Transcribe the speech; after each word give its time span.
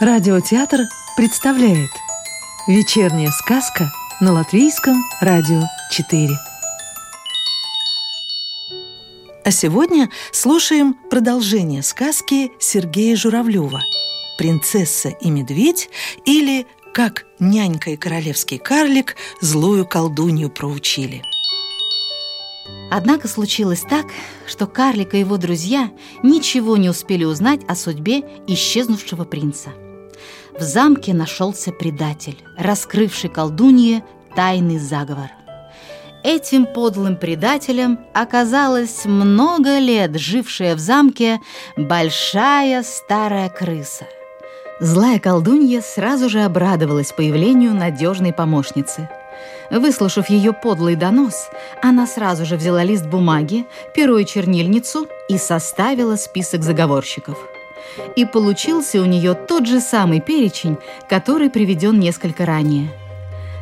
Радиотеатр 0.00 0.82
представляет 1.16 1.90
Вечерняя 2.68 3.32
сказка 3.32 3.90
на 4.20 4.32
Латвийском 4.32 5.02
радио 5.20 5.62
4 5.90 6.38
А 9.44 9.50
сегодня 9.50 10.08
слушаем 10.30 10.94
продолжение 11.10 11.82
сказки 11.82 12.52
Сергея 12.60 13.16
Журавлева 13.16 13.82
«Принцесса 14.38 15.08
и 15.08 15.30
медведь» 15.30 15.90
или 16.24 16.68
«Как 16.94 17.26
нянька 17.40 17.90
и 17.90 17.96
королевский 17.96 18.58
карлик 18.58 19.16
злую 19.40 19.84
колдунью 19.84 20.48
проучили». 20.48 21.24
Однако 22.92 23.26
случилось 23.26 23.80
так, 23.82 24.06
что 24.46 24.68
карлик 24.68 25.14
и 25.14 25.18
его 25.18 25.38
друзья 25.38 25.90
ничего 26.22 26.76
не 26.76 26.88
успели 26.88 27.24
узнать 27.24 27.62
о 27.66 27.74
судьбе 27.74 28.22
исчезнувшего 28.46 29.24
принца. 29.24 29.70
В 30.58 30.62
замке 30.62 31.14
нашелся 31.14 31.72
предатель, 31.72 32.36
раскрывший 32.56 33.30
колдунье 33.30 34.02
тайный 34.34 34.78
заговор. 34.78 35.30
Этим 36.24 36.66
подлым 36.66 37.16
предателем 37.16 38.00
оказалась 38.12 39.04
много 39.04 39.78
лет 39.78 40.18
жившая 40.18 40.74
в 40.74 40.78
замке 40.78 41.40
большая 41.76 42.82
старая 42.82 43.48
крыса. 43.48 44.04
Злая 44.80 45.18
колдунья 45.18 45.80
сразу 45.80 46.28
же 46.28 46.40
обрадовалась 46.40 47.12
появлению 47.12 47.74
надежной 47.74 48.32
помощницы– 48.32 49.08
Выслушав 49.70 50.30
ее 50.30 50.52
подлый 50.52 50.96
донос, 50.96 51.50
она 51.82 52.06
сразу 52.06 52.46
же 52.46 52.56
взяла 52.56 52.82
лист 52.84 53.06
бумаги, 53.06 53.66
перо 53.94 54.18
и 54.18 54.24
чернильницу 54.24 55.08
и 55.28 55.36
составила 55.36 56.16
список 56.16 56.62
заговорщиков. 56.62 57.36
И 58.16 58.24
получился 58.24 59.00
у 59.00 59.04
нее 59.04 59.34
тот 59.34 59.66
же 59.66 59.80
самый 59.80 60.20
перечень, 60.20 60.76
который 61.08 61.50
приведен 61.50 61.98
несколько 61.98 62.46
ранее. 62.46 62.90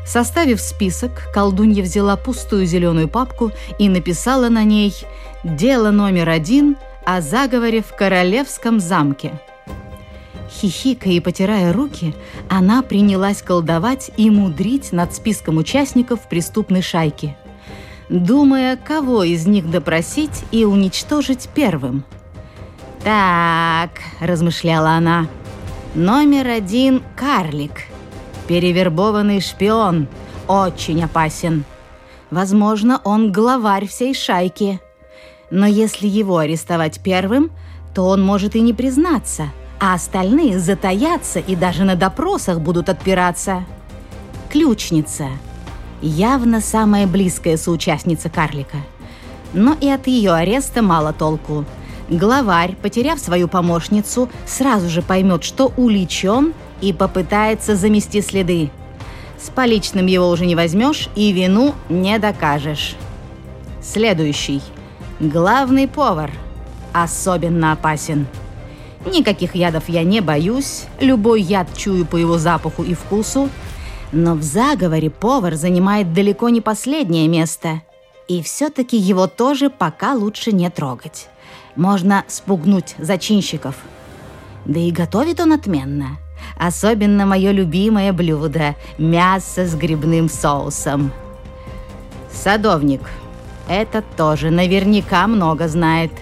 Составив 0.07 0.61
список, 0.61 1.31
колдунья 1.35 1.83
взяла 1.83 2.17
пустую 2.17 2.65
зеленую 2.65 3.09
папку 3.09 3.51
и 3.79 3.89
написала 3.89 4.49
на 4.49 4.63
ней 4.63 4.95
«Дело 5.43 5.91
номер 5.91 6.29
один 6.29 6.77
о 7.05 7.21
заговоре 7.21 7.83
в 7.83 7.95
королевском 7.95 8.79
замке». 8.79 9.33
Хихикая 10.49 11.15
и 11.15 11.21
потирая 11.21 11.73
руки, 11.73 12.15
она 12.49 12.83
принялась 12.83 13.43
колдовать 13.43 14.13
и 14.17 14.31
мудрить 14.31 14.93
над 14.93 15.13
списком 15.13 15.57
участников 15.59 16.29
преступной 16.29 16.83
шайки, 16.83 17.37
думая, 18.09 18.77
кого 18.77 19.25
из 19.25 19.47
них 19.47 19.69
допросить 19.71 20.45
и 20.53 20.65
уничтожить 20.65 21.49
первым. 21.53 22.05
«Так»,— 23.07 24.01
размышляла 24.21 24.91
она,— 24.91 25.29
«номер 25.95 26.49
один— 26.49 27.03
карлик, 27.17 27.85
перевербованный 28.49 29.41
шпион, 29.41 30.09
очень 30.49 31.05
опасен. 31.05 31.65
Возможно, 32.31 33.01
он 33.05 33.31
главарь 33.31 33.87
всей 33.87 34.13
шайки. 34.13 34.81
Но 35.53 35.67
если 35.67 36.09
его 36.09 36.39
арестовать 36.39 37.01
первым, 37.01 37.53
то 37.95 38.09
он 38.09 38.23
может 38.25 38.57
и 38.57 38.61
не 38.61 38.73
признаться— 38.73 39.53
а 39.79 39.95
остальные 39.95 40.59
затаятся 40.59 41.39
и 41.39 41.55
даже 41.55 41.85
на 41.85 41.97
допросах 41.97 42.61
будут 42.61 42.89
отпираться. 42.89 43.65
Ключница. 44.51 45.29
Явно 46.01 46.61
самая 46.61 47.07
близкая 47.07 47.57
соучастница 47.57 48.31
карлика. 48.31 48.79
Но 49.53 49.77
и 49.81 49.89
от 49.89 50.07
ее 50.07 50.33
ареста 50.33 50.83
мало 50.83 51.13
толку. 51.13 51.65
Главарь, 52.09 52.77
потеряв 52.81 53.19
свою 53.19 53.49
помощницу, 53.49 54.29
сразу 54.47 54.89
же 54.89 55.03
поймет, 55.03 55.43
что 55.43 55.73
уличен 55.77 56.55
и 56.81 56.93
попытается 56.93 57.75
замести 57.75 58.23
следы. 58.23 58.71
С 59.39 59.51
поличным 59.51 60.07
его 60.07 60.29
уже 60.29 60.47
не 60.47 60.55
возьмешь 60.55 61.09
и 61.17 61.33
вину 61.33 61.75
не 61.89 62.19
докажешь. 62.19 62.97
Следующий. 63.83 64.63
Главный 65.21 65.89
повар. 65.89 66.31
Особенно 66.93 67.73
опасен. 67.73 68.27
Никаких 69.05 69.55
ядов 69.55 69.89
я 69.89 70.03
не 70.03 70.21
боюсь, 70.21 70.85
любой 71.01 71.43
яд 71.43 71.69
чую 71.77 72.07
по 72.07 72.17
его 72.17 72.39
запаху 72.39 72.83
и 72.83 72.95
вкусу. 72.95 73.49
Но 74.13 74.35
в 74.35 74.43
заговоре 74.43 75.11
повар 75.11 75.55
занимает 75.55 76.13
далеко 76.13 76.49
не 76.49 76.61
последнее 76.61 77.29
место. 77.29 77.83
И 78.29 78.43
все-таки 78.43 78.97
его 78.97 79.27
тоже 79.27 79.71
пока 79.71 80.15
лучше 80.15 80.53
не 80.53 80.71
трогать. 80.71 81.29
Можно 81.77 82.25
спугнуть 82.27 82.95
зачинщиков. 82.99 83.77
Да 84.65 84.81
и 84.81 84.91
готовит 84.91 85.41
он 85.41 85.53
отменно. 85.53 86.19
Особенно 86.59 87.27
мое 87.27 87.53
любимое 87.53 88.13
блюдо– 88.13 88.75
мясо 88.99 89.67
с 89.67 89.75
грибным 89.75 90.29
соусом. 90.29 91.13
Садовник. 92.33 93.03
Этот 93.69 94.05
тоже 94.17 94.51
наверняка 94.51 95.27
много 95.27 95.69
знает. 95.69 96.13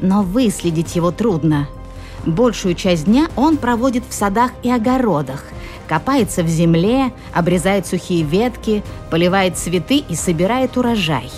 Но 0.00 0.22
выследить 0.22 0.96
его 0.96 1.10
трудно– 1.10 1.68
Большую 2.26 2.74
часть 2.74 3.04
дня 3.04 3.28
он 3.36 3.58
проводит 3.58 4.04
в 4.08 4.14
садах 4.14 4.52
и 4.62 4.70
огородах, 4.70 5.44
копается 5.86 6.42
в 6.42 6.48
земле, 6.48 7.12
обрезает 7.34 7.86
сухие 7.86 8.22
ветки, 8.22 8.82
поливает 9.10 9.58
цветы 9.58 9.98
и 10.08 10.14
собирает 10.14 10.76
урожай. 10.76 11.30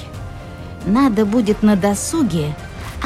Надо 0.84 1.26
будет 1.26 1.64
на 1.64 1.74
досуге 1.74 2.54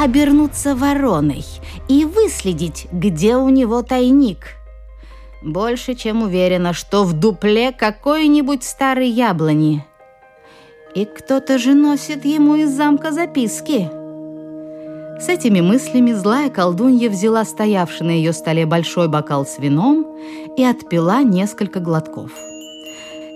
обернуться 0.00 0.75
вороной 0.75 1.44
и 1.88 2.05
выследить, 2.05 2.87
где 2.91 3.37
у 3.37 3.49
него 3.50 3.83
тайник. 3.83 4.56
Больше 5.43 5.94
чем 5.94 6.22
уверена, 6.22 6.72
что 6.72 7.05
в 7.05 7.12
дупле 7.12 7.72
какой-нибудь 7.72 8.65
старой 8.65 9.09
яблони. 9.09 9.84
И 10.94 11.05
кто-то 11.05 11.59
же 11.59 11.75
носит 11.75 12.25
ему 12.25 12.56
из 12.56 12.71
замка 12.71 13.12
записки. 13.12 13.89
С 15.21 15.28
этими 15.28 15.60
мыслями 15.60 16.12
злая 16.12 16.49
колдунья 16.49 17.10
взяла 17.10 17.44
стоявший 17.44 18.06
на 18.06 18.10
ее 18.10 18.33
столе 18.33 18.65
большой 18.65 19.09
бокал 19.09 19.44
с 19.44 19.59
вином 19.59 20.06
и 20.56 20.65
отпила 20.65 21.22
несколько 21.22 21.78
глотков. 21.78 22.33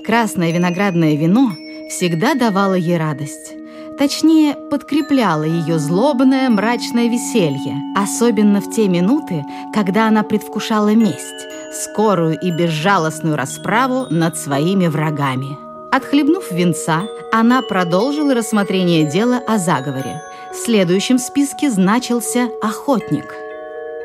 Красное 0.07 0.51
виноградное 0.51 1.15
вино 1.15 1.51
всегда 1.91 2.35
давало 2.35 2.75
ей 2.75 2.97
радость. 2.97 3.64
Точнее, 3.99 4.57
подкрепляло 4.71 5.45
ее 5.45 5.79
злобное 5.79 6.49
мрачное 6.51 7.09
веселье, 7.09 7.77
особенно 7.97 8.61
в 8.61 8.71
те 8.71 8.89
минуты, 8.89 9.45
когда 9.73 10.09
она 10.09 10.23
предвкушала 10.23 10.95
месть, 10.95 11.47
скорую 11.73 12.39
и 12.39 12.51
безжалостную 12.51 13.37
расправу 13.37 14.07
над 14.11 14.37
своими 14.37 14.89
врагами. 14.89 15.57
Отхлебнув 15.93 16.51
венца, 16.51 17.03
она 17.33 17.63
продолжила 17.63 18.35
рассмотрение 18.35 19.05
дела 19.11 19.41
о 19.47 19.59
заговоре– 19.59 20.21
в 20.55 20.57
следующем 20.57 21.19
списке 21.19 21.69
значился 21.69 22.49
охотник. 22.63 23.35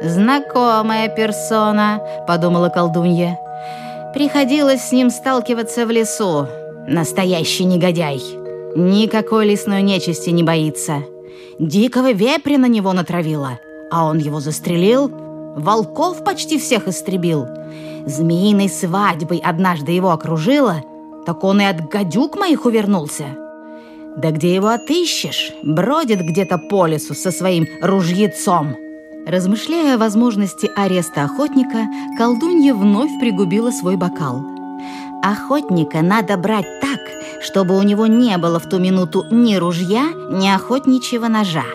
«Знакомая 0.01 1.07
персона»,— 1.07 2.01
подумала 2.27 2.69
колдунья. 2.69 3.39
«Приходилось 4.15 4.81
с 4.81 4.91
ним 4.91 5.11
сталкиваться 5.11 5.85
в 5.85 5.91
лесу. 5.91 6.47
Настоящий 6.87 7.65
негодяй. 7.65 8.38
Никакой 8.75 9.47
лесной 9.47 9.81
нечисти 9.81 10.29
не 10.29 10.43
боится. 10.43 11.03
Дикого 11.59 12.11
вепря 12.11 12.57
на 12.57 12.67
него 12.67 12.93
натравила, 12.93 13.59
а 13.91 14.05
он 14.05 14.19
его 14.19 14.39
застрелил. 14.39 15.11
Волков 15.55 16.23
почти 16.23 16.57
всех 16.57 16.87
истребил. 16.87 17.45
Змеиной 18.05 18.69
свадьбой 18.69 19.39
однажды 19.39 19.91
его 19.91 20.11
окружила, 20.11 20.83
так 21.25 21.43
он 21.43 21.61
и 21.61 21.65
от 21.65 21.89
гадюк 21.89 22.37
моих 22.37 22.65
увернулся». 22.65 23.25
Да 24.17 24.31
где 24.31 24.53
его 24.53 24.67
отыщешь? 24.67 25.53
Бродит 25.63 26.21
где-то 26.21 26.57
по 26.57 26.87
лесу 26.87 27.13
со 27.13 27.31
своим 27.31 27.67
ружьецом. 27.81 28.75
Размышляя 29.25 29.95
о 29.95 29.97
возможности 29.97 30.69
ареста 30.75 31.23
охотника, 31.23 31.85
колдунья 32.17 32.73
вновь 32.73 33.11
пригубила 33.19 33.71
свой 33.71 33.95
бокал. 33.95 34.43
Охотника 35.23 36.01
надо 36.01 36.37
брать 36.37 36.78
чтобы 37.41 37.77
у 37.77 37.81
него 37.81 38.07
не 38.07 38.37
было 38.37 38.59
в 38.59 38.67
ту 38.67 38.79
минуту 38.79 39.25
ни 39.31 39.55
ружья, 39.55 40.11
ни 40.29 40.47
охотничьего 40.47 41.27
ножа. 41.27 41.65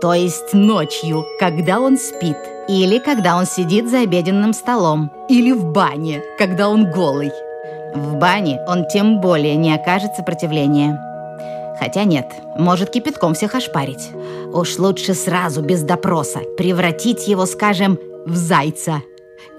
То 0.00 0.14
есть 0.14 0.54
ночью, 0.54 1.26
когда 1.38 1.80
он 1.80 1.98
спит, 1.98 2.36
или 2.68 2.98
когда 2.98 3.36
он 3.36 3.46
сидит 3.46 3.90
за 3.90 4.00
обеденным 4.00 4.52
столом, 4.52 5.10
или 5.28 5.52
в 5.52 5.66
бане, 5.66 6.22
когда 6.38 6.68
он 6.68 6.90
голый. 6.90 7.32
В 7.94 8.14
бане 8.16 8.60
он 8.66 8.86
тем 8.86 9.20
более 9.20 9.56
не 9.56 9.74
окажет 9.74 10.14
сопротивления. 10.14 10.98
Хотя 11.78 12.04
нет, 12.04 12.26
может 12.56 12.90
кипятком 12.90 13.34
всех 13.34 13.54
ошпарить. 13.54 14.10
Уж 14.52 14.78
лучше 14.78 15.14
сразу, 15.14 15.62
без 15.62 15.82
допроса, 15.82 16.40
превратить 16.56 17.26
его, 17.26 17.46
скажем, 17.46 17.98
в 18.26 18.36
зайца. 18.36 19.02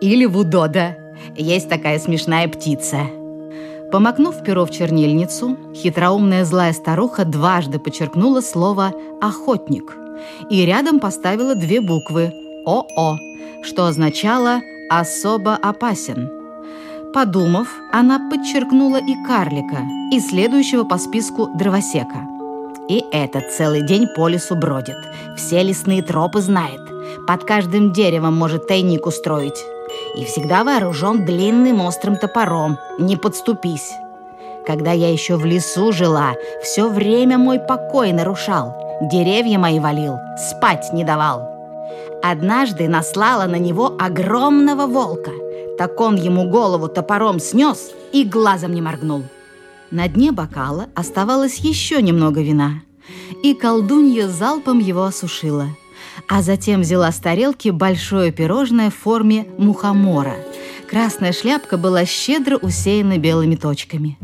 Или 0.01 0.25
в 0.25 0.37
удода. 0.37 0.95
Есть 1.35 1.69
такая 1.69 1.99
смешная 1.99 2.47
птица. 2.47 3.20
Помакнув 3.91 4.43
перо 4.43 4.65
в 4.65 4.71
чернильницу, 4.71 5.57
хитроумная 5.75 6.45
злая 6.45 6.71
старуха 6.73 7.25
дважды 7.25 7.77
подчеркнула 7.77 8.41
слово 8.41 8.93
«охотник» 9.21 9.97
и 10.49 10.65
рядом 10.65 10.99
поставила 10.99 11.55
две 11.55 11.81
буквы 11.81 12.31
«ОО», 12.65 13.17
что 13.63 13.87
означало 13.87 14.61
особо 14.89 15.55
опасен. 15.55 16.29
Подумав, 17.13 17.67
она 17.91 18.29
подчеркнула 18.29 18.95
и 18.97 19.13
карлика, 19.27 19.79
и 20.13 20.21
следующего 20.21 20.85
по 20.85 20.97
списку 20.97 21.47
дровосека. 21.57 22.27
И 22.87 23.03
этот 23.11 23.51
целый 23.51 23.85
день 23.85 24.07
по 24.15 24.29
лесу 24.29 24.55
бродит, 24.55 24.97
все 25.35 25.63
лесные 25.63 26.01
тропы 26.01 26.39
знает, 26.39 26.81
под 27.27 27.43
каждым 27.43 27.91
деревом 27.91 28.37
может 28.37 28.67
тайник 28.67 29.05
устроить. 29.05 29.65
И 30.15 30.25
всегда 30.25 30.63
вооружен 30.63 31.25
длинным 31.25 31.81
острым 31.81 32.17
топором, 32.17 32.77
не 32.99 33.17
подступись. 33.17 33.91
Когда 34.65 34.91
я 34.91 35.11
еще 35.11 35.37
в 35.37 35.45
лесу 35.45 35.91
жила, 35.91 36.33
все 36.63 36.87
время 36.87 37.37
мой 37.37 37.59
покой 37.59 38.11
нарушал, 38.11 38.75
деревья 39.01 39.57
мои 39.57 39.79
валил, 39.79 40.17
спать 40.37 40.93
не 40.93 41.03
давал. 41.03 41.49
Однажды 42.23 42.87
наслала 42.87 43.47
на 43.47 43.55
него 43.55 43.95
огромного 43.99 44.85
волка. 44.85 45.31
Так 45.77 45.99
он 45.99 46.15
ему 46.15 46.47
голову 46.49 46.87
топором 46.87 47.39
снес 47.39 47.91
и 48.11 48.23
глазом 48.23 48.73
не 48.73 48.81
моргнул. 48.81 49.23
На 49.89 50.07
дне 50.07 50.31
бокала 50.31 50.87
оставалось 50.93 51.57
еще 51.57 52.01
немного 52.01 52.41
вина, 52.41 52.83
и 53.43 53.53
колдунья 53.53 54.27
залпом 54.27 54.79
его 54.79 55.03
осушила, 55.03 55.67
а 56.27 56.41
затем 56.41 56.81
взяла 56.81 57.11
с 57.11 57.19
тарелки 57.19 57.69
большое 57.69 58.31
пирожное 58.31 58.89
в 58.89 58.95
форме 58.95 59.47
мухомора– 59.57 60.35
Красная 60.91 61.31
шляпка 61.31 61.77
была 61.77 62.05
щедро 62.05 62.57
усеяна 62.57 63.17
белыми 63.17 63.55
точками. 63.55 64.17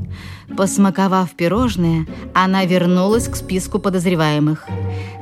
Посмаковав 0.57 1.31
пирожное, 1.31 2.05
она 2.33 2.65
вернулась 2.65 3.29
к 3.29 3.37
списку 3.37 3.79
подозреваемых. 3.79 4.65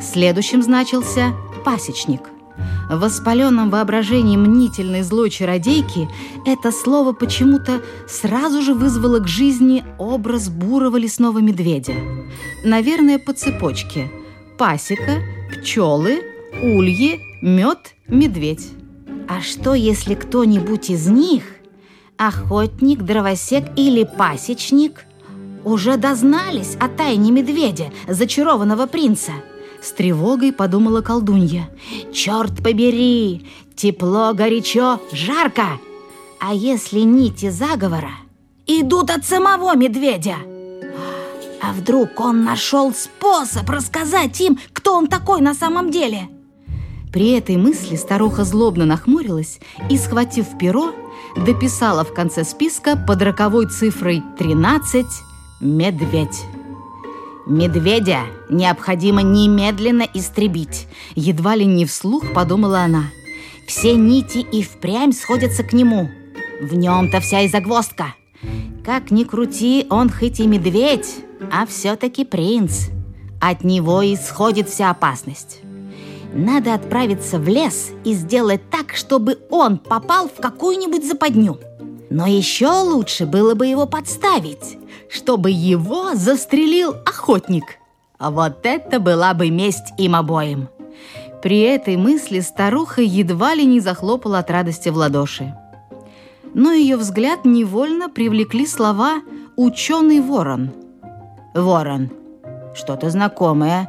Следующим 0.01 0.63
значился 0.63 1.35
пасечник. 1.63 2.31
В 2.89 2.99
воспаленном 2.99 3.69
воображении 3.69 4.37
мнительной 4.37 5.03
злой 5.03 5.29
чародейки 5.29 6.09
это 6.47 6.71
слово 6.71 7.13
почему-то 7.13 7.83
сразу 8.07 8.63
же 8.63 8.73
вызвало 8.73 9.19
к 9.19 9.27
жизни 9.27 9.83
образ 9.99 10.49
бурого 10.49 10.97
лесного 10.97 11.37
медведя. 11.39 11.93
Наверное, 12.63 13.19
по 13.19 13.33
цепочке. 13.33 14.11
Пасека, 14.57 15.21
пчелы, 15.51 16.23
ульи, 16.61 17.19
мед, 17.41 17.95
медведь. 18.07 18.71
А 19.27 19.41
что, 19.41 19.73
если 19.73 20.15
кто-нибудь 20.15 20.89
из 20.89 21.07
них, 21.07 21.43
охотник, 22.17 23.01
дровосек 23.01 23.65
или 23.75 24.03
пасечник, 24.03 25.05
уже 25.63 25.97
дознались 25.97 26.75
о 26.79 26.87
тайне 26.87 27.31
медведя, 27.31 27.91
зачарованного 28.07 28.85
принца? 28.85 29.31
С 29.81 29.91
тревогой 29.91 30.51
подумала 30.51 31.01
колдунья. 31.01 31.69
«Черт 32.13 32.63
побери! 32.63 33.47
Тепло, 33.75 34.33
горячо, 34.33 35.01
жарко! 35.11 35.79
А 36.39 36.53
если 36.53 36.99
нити 36.99 37.49
заговора 37.49 38.11
идут 38.65 39.09
от 39.11 39.25
самого 39.25 39.75
медведя?» 39.75 40.37
А 41.61 41.73
вдруг 41.73 42.19
он 42.19 42.43
нашел 42.43 42.93
способ 42.93 43.67
рассказать 43.69 44.39
им, 44.39 44.59
кто 44.71 44.95
он 44.95 45.07
такой 45.07 45.41
на 45.41 45.55
самом 45.55 45.89
деле? 45.89 46.29
При 47.15 47.29
этой 47.29 47.55
мысли 47.55 47.95
старуха 47.95 48.43
злобно 48.43 48.83
нахмурилась 48.83 49.59
и, 49.89 49.97
схватив 49.97 50.57
перо, 50.59 50.93
дописала 51.37 52.03
в 52.03 52.13
конце 52.13 52.43
списка 52.43 52.97
под 52.97 53.21
роковой 53.21 53.69
цифрой 53.69 54.21
13 54.37 55.05
«Медведь». 55.61 56.43
«Медведя 57.47 58.19
необходимо 58.49 59.21
немедленно 59.21 60.05
истребить», 60.13 60.87
едва 61.15 61.55
ли 61.55 61.65
не 61.65 61.85
вслух 61.85 62.33
подумала 62.33 62.79
она. 62.79 63.05
«Все 63.65 63.95
нити 63.95 64.39
и 64.39 64.61
впрямь 64.61 65.13
сходятся 65.13 65.63
к 65.63 65.71
нему. 65.71 66.09
В 66.61 66.75
нем-то 66.75 67.21
вся 67.21 67.43
и 67.43 67.47
загвоздка. 67.47 68.13
Как 68.83 69.09
ни 69.09 69.23
крути, 69.23 69.87
он 69.89 70.09
хоть 70.09 70.41
и 70.41 70.47
медведь, 70.47 71.15
а 71.49 71.65
все-таки 71.65 72.25
принц. 72.25 72.89
От 73.39 73.63
него 73.63 74.03
исходит 74.03 74.67
вся 74.67 74.89
опасность». 74.89 75.64
Надо 76.35 76.73
отправиться 76.73 77.39
в 77.39 77.47
лес 77.47 77.91
и 78.03 78.13
сделать 78.13 78.69
так, 78.69 78.93
чтобы 78.93 79.39
он 79.49 79.77
попал 79.77 80.27
в 80.27 80.41
какую-нибудь 80.41 81.07
западню. 81.07 81.57
Но 82.09 82.27
еще 82.27 82.67
лучше 82.67 83.25
было 83.25 83.55
бы 83.55 83.67
его 83.67 83.85
подставить, 83.85 84.77
чтобы 85.09 85.49
его 85.49 86.13
застрелил 86.13 86.93
охотник. 87.05 87.79
А 88.19 88.31
вот 88.31 88.65
это 88.65 88.99
была 88.99 89.33
бы 89.33 89.49
месть 89.49 89.93
им 89.97 90.13
обоим. 90.13 90.67
При 91.41 91.61
этой 91.61 91.95
мысли 91.95 92.41
старуха 92.41 93.01
едва 93.01 93.55
ли 93.55 93.65
не 93.65 93.79
захлопала 93.79 94.39
от 94.39 94.51
радости 94.51 94.89
в 94.89 94.97
ладоши. 94.97 95.55
Но 96.53 96.73
ее 96.73 96.97
взгляд 96.97 97.45
невольно 97.45 98.09
привлекли 98.09 98.67
слова 98.67 99.21
«ученый 99.55 100.19
ворон». 100.19 100.71
«Ворон. 101.53 102.09
Что-то 102.75 103.09
знакомое. 103.09 103.87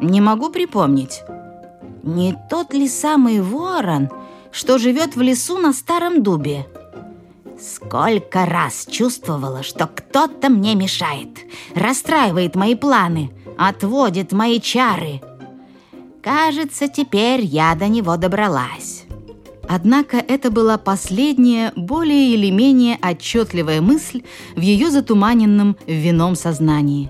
Не 0.00 0.22
могу 0.22 0.48
припомнить». 0.48 1.20
Не 2.04 2.36
тот 2.50 2.74
ли 2.74 2.86
самый 2.86 3.40
ворон, 3.40 4.10
что 4.52 4.76
живет 4.76 5.16
в 5.16 5.22
лесу 5.22 5.56
на 5.56 5.72
старом 5.72 6.22
дубе? 6.22 6.66
Сколько 7.58 8.44
раз 8.44 8.86
чувствовала, 8.90 9.62
что 9.62 9.86
кто-то 9.86 10.50
мне 10.50 10.74
мешает, 10.74 11.30
расстраивает 11.74 12.56
мои 12.56 12.74
планы, 12.74 13.30
отводит 13.56 14.32
мои 14.32 14.60
чары. 14.60 15.22
Кажется, 16.22 16.88
теперь 16.88 17.40
я 17.40 17.74
до 17.74 17.88
него 17.88 18.18
добралась. 18.18 19.04
Однако 19.66 20.18
это 20.18 20.50
была 20.50 20.76
последняя, 20.76 21.72
более 21.74 22.34
или 22.34 22.50
менее 22.50 22.98
отчетливая 23.00 23.80
мысль 23.80 24.24
в 24.56 24.60
ее 24.60 24.90
затуманенном 24.90 25.78
вином 25.86 26.36
сознании. 26.36 27.08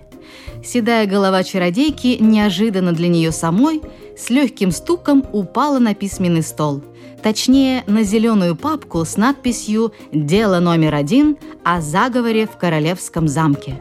Седая 0.64 1.06
голова 1.06 1.42
чародейки 1.42 2.16
неожиданно 2.20 2.92
для 2.92 3.08
нее 3.08 3.32
самой– 3.32 3.82
с 4.16 4.30
легким 4.30 4.70
стуком 4.70 5.24
упала 5.32 5.78
на 5.78 5.94
письменный 5.94 6.42
стол. 6.42 6.82
Точнее, 7.22 7.84
на 7.86 8.02
зеленую 8.02 8.54
папку 8.54 9.04
с 9.04 9.16
надписью 9.16 9.92
«Дело 10.12 10.60
номер 10.60 10.94
один 10.94 11.38
о 11.64 11.80
заговоре 11.80 12.46
в 12.46 12.56
королевском 12.56 13.28
замке». 13.28 13.80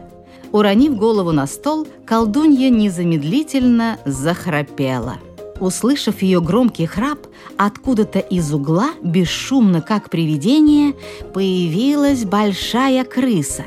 Уронив 0.50 0.96
голову 0.96 1.32
на 1.32 1.46
стол, 1.46 1.86
колдунья 2.06 2.70
незамедлительно 2.70 3.98
захрапела. 4.04 5.18
Услышав 5.60 6.22
ее 6.22 6.40
громкий 6.40 6.86
храп, 6.86 7.26
откуда-то 7.56 8.18
из 8.18 8.52
угла, 8.52 8.90
бесшумно 9.02 9.80
как 9.80 10.10
привидение, 10.10 10.94
появилась 11.32 12.24
большая 12.24 13.04
крыса 13.04 13.64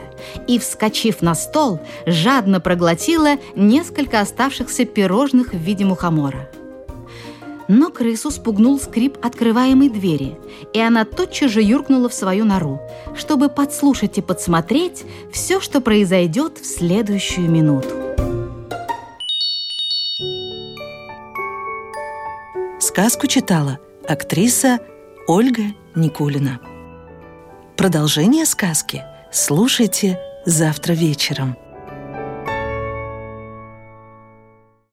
и, 0.48 0.60
вскочив 0.60 1.22
на 1.22 1.34
стол, 1.34 1.80
жадно 2.06 2.60
проглотила 2.60 3.36
несколько 3.56 4.20
оставшихся 4.20 4.86
пирожных 4.86 5.54
в 5.54 5.58
виде 5.58 5.86
мухомора. 5.86 6.50
Но 7.68 7.90
крысу 7.90 8.32
спугнул 8.32 8.80
скрип 8.80 9.18
открываемой 9.22 9.90
двери, 9.90 10.38
и 10.74 10.80
она 10.80 11.04
тотчас 11.04 11.52
же 11.52 11.62
юркнула 11.62 12.08
в 12.08 12.14
свою 12.14 12.46
нору, 12.46 12.80
чтобы 13.16 13.50
подслушать 13.50 14.18
и 14.18 14.22
подсмотреть 14.22 15.04
все, 15.32 15.60
что 15.60 15.82
произойдет 15.82 16.60
в 16.60 16.66
следующую 16.66 17.50
минуту. 17.50 17.90
Сказку 22.80 23.28
читала 23.28 23.80
актриса 24.08 24.80
Ольга 25.28 25.64
Никулина. 25.94 26.60
Продолжение 27.76 28.46
сказки 28.46 29.04
слушайте 29.32 30.20
завтра 30.46 30.94
вечером. 30.94 31.58